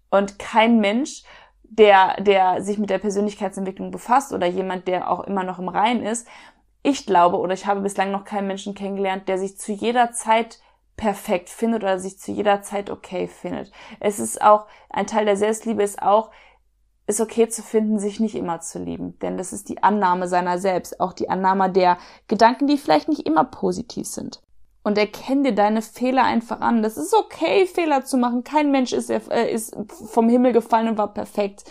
[0.09, 1.23] Und kein Mensch
[1.69, 6.01] der, der sich mit der Persönlichkeitsentwicklung befasst oder jemand, der auch immer noch im Rein
[6.01, 6.27] ist,
[6.81, 10.59] ich glaube oder ich habe bislang noch keinen Menschen kennengelernt, der sich zu jeder Zeit
[10.99, 13.71] perfekt findet oder sich zu jeder Zeit okay findet.
[14.01, 16.29] Es ist auch, ein Teil der Selbstliebe ist auch,
[17.07, 19.17] ist okay zu finden, sich nicht immer zu lieben.
[19.19, 23.25] Denn das ist die Annahme seiner selbst, auch die Annahme der Gedanken, die vielleicht nicht
[23.25, 24.41] immer positiv sind.
[24.83, 26.83] Und erkenn dir deine Fehler einfach an.
[26.83, 28.43] Das ist okay, Fehler zu machen.
[28.43, 29.75] Kein Mensch ist, äh, ist
[30.11, 31.63] vom Himmel gefallen und war perfekt.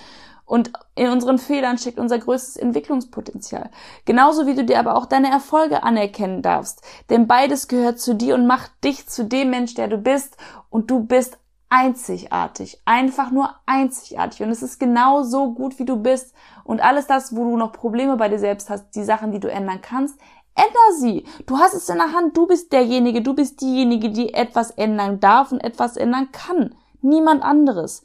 [0.49, 3.69] Und in unseren Fehlern steckt unser größtes Entwicklungspotenzial.
[4.07, 6.83] Genauso wie du dir aber auch deine Erfolge anerkennen darfst.
[7.11, 10.39] Denn beides gehört zu dir und macht dich zu dem Mensch, der du bist.
[10.71, 11.37] Und du bist
[11.69, 14.43] einzigartig, einfach nur einzigartig.
[14.43, 16.35] Und es ist genau so gut, wie du bist.
[16.65, 19.51] Und alles das, wo du noch Probleme bei dir selbst hast, die Sachen, die du
[19.51, 20.19] ändern kannst,
[20.55, 21.27] änder sie.
[21.45, 25.21] Du hast es in der Hand, du bist derjenige, du bist diejenige, die etwas ändern
[25.21, 26.75] darf und etwas ändern kann.
[27.03, 28.03] Niemand anderes.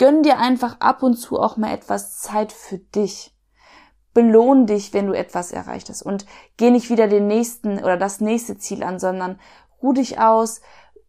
[0.00, 3.36] Gönn dir einfach ab und zu auch mal etwas Zeit für dich.
[4.14, 6.24] Belohn dich, wenn du etwas erreicht hast und
[6.56, 9.38] geh nicht wieder den nächsten oder das nächste Ziel an, sondern
[9.82, 10.62] ruh dich aus,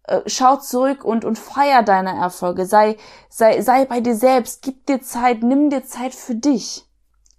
[0.03, 2.65] äh, schau zurück und, und feier deine Erfolge.
[2.65, 2.97] Sei,
[3.29, 6.85] sei, sei bei dir selbst, gib dir Zeit, nimm dir Zeit für dich.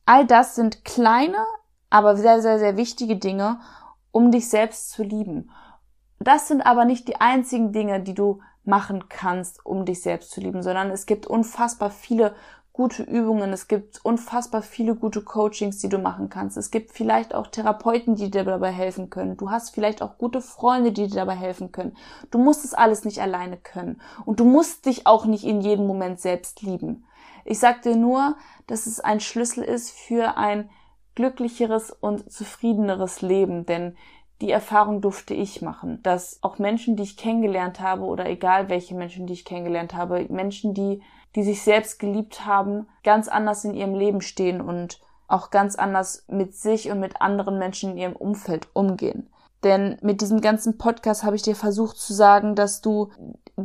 [0.06, 1.44] All das sind kleine,
[1.90, 3.60] aber sehr, sehr, sehr wichtige Dinge,
[4.10, 5.50] um dich selbst zu lieben.
[6.18, 10.40] Das sind aber nicht die einzigen Dinge, die du machen kannst, um dich selbst zu
[10.40, 12.34] lieben, sondern es gibt unfassbar viele
[12.72, 16.56] gute Übungen, es gibt unfassbar viele gute Coachings, die du machen kannst.
[16.56, 19.36] Es gibt vielleicht auch Therapeuten, die dir dabei helfen können.
[19.36, 21.96] Du hast vielleicht auch gute Freunde, die dir dabei helfen können.
[22.30, 24.00] Du musst es alles nicht alleine können.
[24.24, 27.04] Und du musst dich auch nicht in jedem Moment selbst lieben.
[27.44, 30.70] Ich sag dir nur, dass es ein Schlüssel ist für ein
[31.14, 33.96] glücklicheres und zufriedeneres Leben, denn
[34.40, 38.94] die Erfahrung durfte ich machen, dass auch Menschen, die ich kennengelernt habe oder egal welche
[38.94, 41.02] Menschen, die ich kennengelernt habe, Menschen, die,
[41.36, 46.24] die sich selbst geliebt haben, ganz anders in ihrem Leben stehen und auch ganz anders
[46.28, 49.30] mit sich und mit anderen Menschen in ihrem Umfeld umgehen.
[49.62, 53.10] Denn mit diesem ganzen Podcast habe ich dir versucht zu sagen, dass du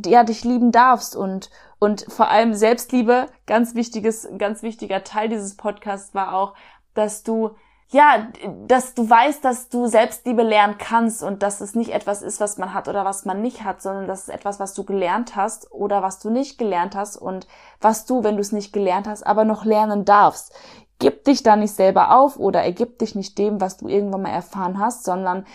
[0.05, 1.49] ja dich lieben darfst und
[1.79, 6.55] und vor allem Selbstliebe, ganz wichtiges, ganz wichtiger Teil dieses Podcasts war auch,
[6.95, 7.51] dass du
[7.89, 8.27] ja,
[8.67, 12.57] dass du weißt, dass du Selbstliebe lernen kannst und dass es nicht etwas ist, was
[12.57, 15.71] man hat oder was man nicht hat, sondern dass es etwas, was du gelernt hast
[15.71, 17.47] oder was du nicht gelernt hast und
[17.79, 20.53] was du, wenn du es nicht gelernt hast, aber noch lernen darfst.
[20.99, 24.31] Gib dich da nicht selber auf oder ergib dich nicht dem, was du irgendwann mal
[24.31, 25.45] erfahren hast, sondern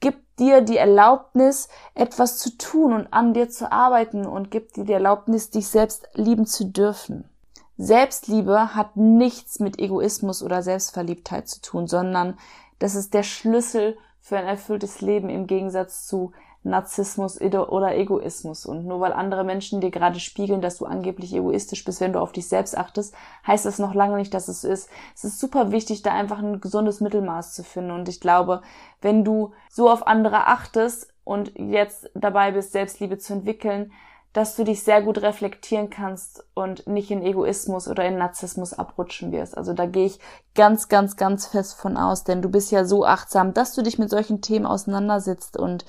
[0.00, 4.84] gib dir die Erlaubnis, etwas zu tun und an dir zu arbeiten und gib dir
[4.84, 7.30] die Erlaubnis, dich selbst lieben zu dürfen.
[7.78, 12.36] Selbstliebe hat nichts mit Egoismus oder Selbstverliebtheit zu tun, sondern
[12.80, 16.32] das ist der Schlüssel für ein erfülltes Leben im Gegensatz zu
[16.64, 18.66] Narzissmus oder Egoismus.
[18.66, 22.20] Und nur weil andere Menschen dir gerade spiegeln, dass du angeblich egoistisch bist, wenn du
[22.20, 23.14] auf dich selbst achtest,
[23.46, 24.90] heißt das noch lange nicht, dass es ist.
[25.14, 27.92] Es ist super wichtig, da einfach ein gesundes Mittelmaß zu finden.
[27.92, 28.62] Und ich glaube,
[29.00, 33.92] wenn du so auf andere achtest und jetzt dabei bist, Selbstliebe zu entwickeln,
[34.32, 39.32] dass du dich sehr gut reflektieren kannst und nicht in Egoismus oder in Narzissmus abrutschen
[39.32, 39.56] wirst.
[39.56, 40.20] Also da gehe ich
[40.54, 43.98] ganz, ganz, ganz fest von aus, denn du bist ja so achtsam, dass du dich
[43.98, 45.84] mit solchen Themen auseinandersetzt und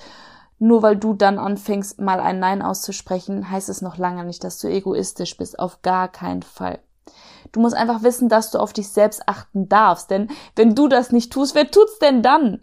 [0.58, 4.60] nur weil du dann anfängst, mal ein Nein auszusprechen, heißt es noch lange nicht, dass
[4.60, 5.58] du egoistisch bist.
[5.58, 6.80] Auf gar keinen Fall.
[7.52, 10.12] Du musst einfach wissen, dass du auf dich selbst achten darfst.
[10.12, 12.62] Denn wenn du das nicht tust, wer tut's denn dann?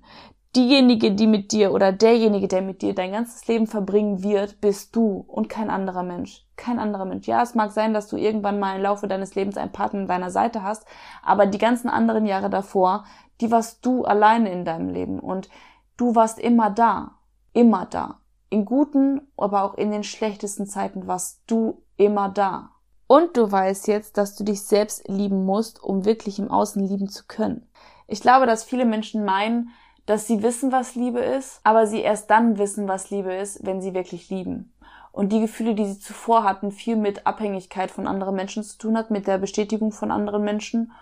[0.57, 4.97] Diejenige, die mit dir oder derjenige, der mit dir dein ganzes Leben verbringen wird, bist
[4.97, 6.47] du und kein anderer Mensch.
[6.57, 7.29] Kein anderer Mensch.
[7.29, 10.09] Ja, es mag sein, dass du irgendwann mal im Laufe deines Lebens einen Partner an
[10.09, 10.87] deiner Seite hast,
[11.23, 13.05] aber die ganzen anderen Jahre davor,
[13.41, 15.51] die warst du alleine in deinem Leben und
[15.97, 17.13] du warst immer da.
[17.53, 18.21] Immer da.
[18.49, 22.71] In guten, aber auch in den schlechtesten Zeiten warst du immer da.
[23.07, 27.09] Und du weißt jetzt, dass du dich selbst lieben musst, um wirklich im Außen lieben
[27.09, 27.69] zu können.
[28.09, 29.71] Ich glaube, dass viele Menschen meinen,
[30.07, 33.83] dass sie wissen, was Liebe ist, aber sie erst dann wissen, was Liebe ist, wenn
[33.83, 34.73] sie wirklich lieben.
[35.13, 38.97] Und die Gefühle, die sie zuvor hatten, viel mit Abhängigkeit von anderen Menschen zu tun
[38.97, 40.93] hat, mit der Bestätigung von anderen Menschen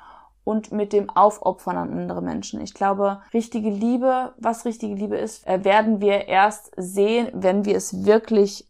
[0.45, 2.61] und mit dem Aufopfern an andere Menschen.
[2.61, 7.77] Ich glaube, richtige Liebe, was richtige Liebe ist, äh, werden wir erst sehen, wenn wir
[7.77, 8.69] es wirklich,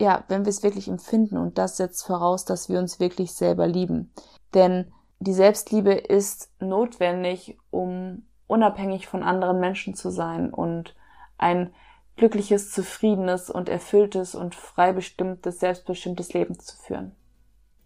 [0.00, 1.38] ja, wenn wir es wirklich empfinden.
[1.38, 4.12] Und das setzt voraus, dass wir uns wirklich selber lieben.
[4.52, 10.94] Denn die Selbstliebe ist notwendig, um unabhängig von anderen Menschen zu sein und
[11.38, 11.72] ein
[12.16, 17.12] glückliches, zufriedenes und erfülltes und frei bestimmtes, selbstbestimmtes Leben zu führen.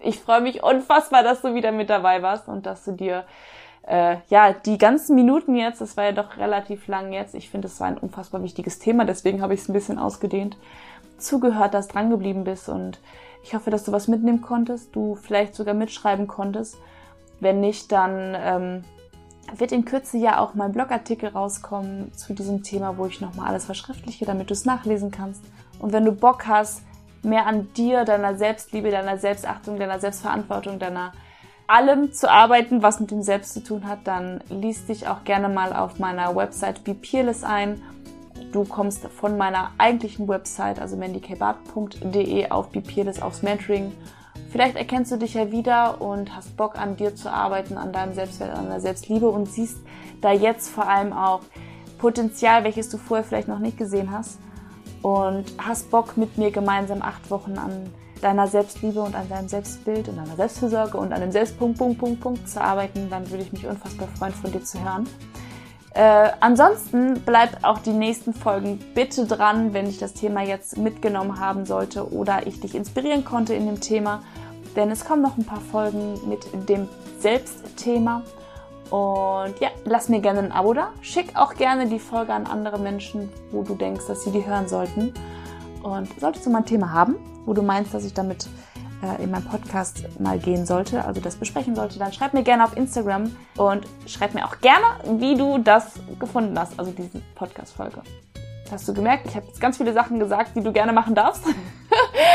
[0.00, 3.24] Ich freue mich unfassbar, dass du wieder mit dabei warst und dass du dir
[3.82, 7.66] äh, ja die ganzen Minuten jetzt, das war ja doch relativ lang jetzt, ich finde,
[7.66, 10.56] es war ein unfassbar wichtiges Thema, deswegen habe ich es ein bisschen ausgedehnt,
[11.16, 13.00] zugehört hast, drangeblieben bist und
[13.42, 16.76] ich hoffe, dass du was mitnehmen konntest, du vielleicht sogar mitschreiben konntest.
[17.40, 18.84] Wenn nicht, dann ähm,
[19.56, 23.64] wird in Kürze ja auch mein Blogartikel rauskommen zu diesem Thema, wo ich nochmal alles
[23.64, 25.42] verschriftliche, damit du es nachlesen kannst.
[25.78, 26.82] Und wenn du Bock hast,
[27.22, 31.12] mehr an dir, deiner Selbstliebe, deiner Selbstachtung, deiner Selbstverantwortung, deiner
[31.66, 35.48] allem zu arbeiten, was mit dem Selbst zu tun hat, dann liest dich auch gerne
[35.48, 37.82] mal auf meiner Website Be Peerless ein.
[38.52, 43.92] Du kommst von meiner eigentlichen Website, also mandykbart.de auf Be Peerless aufs Mentoring
[44.50, 48.14] Vielleicht erkennst du dich ja wieder und hast Bock an dir zu arbeiten, an deinem
[48.14, 49.78] Selbstwert, an deiner Selbstliebe und siehst
[50.20, 51.42] da jetzt vor allem auch
[51.98, 54.38] Potenzial, welches du vorher vielleicht noch nicht gesehen hast
[55.02, 57.90] und hast Bock mit mir gemeinsam acht Wochen an
[58.22, 62.20] deiner Selbstliebe und an deinem Selbstbild und deiner Selbstfürsorge und an dem Selbstpunkt, Punkt, Punkt,
[62.20, 65.06] Punkt zu arbeiten, dann würde ich mich unfassbar freuen, von dir zu hören.
[65.94, 71.40] Äh, ansonsten bleibt auch die nächsten Folgen bitte dran, wenn ich das Thema jetzt mitgenommen
[71.40, 74.22] haben sollte oder ich dich inspirieren konnte in dem Thema.
[74.76, 76.88] Denn es kommen noch ein paar Folgen mit dem
[77.20, 78.22] Selbstthema.
[78.90, 80.92] Und ja, lass mir gerne ein Abo da.
[81.00, 84.68] Schick auch gerne die Folge an andere Menschen, wo du denkst, dass sie die hören
[84.68, 85.12] sollten.
[85.82, 88.48] Und solltest du mal ein Thema haben, wo du meinst, dass ich damit
[89.02, 92.64] äh, in meinem Podcast mal gehen sollte, also das besprechen sollte, dann schreib mir gerne
[92.64, 98.02] auf Instagram und schreib mir auch gerne, wie du das gefunden hast, also diese Podcast-Folge.
[98.70, 101.42] Hast du gemerkt, ich habe jetzt ganz viele Sachen gesagt, die du gerne machen darfst.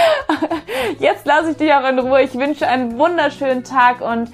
[1.00, 2.24] jetzt lasse ich dich auch in Ruhe.
[2.24, 4.32] Ich wünsche einen wunderschönen Tag und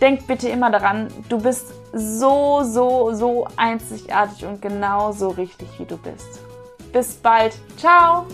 [0.00, 5.84] denk bitte immer daran, du bist so, so, so einzigartig und genau so richtig, wie
[5.84, 6.40] du bist.
[6.92, 7.54] Bis bald.
[7.76, 8.26] Ciao!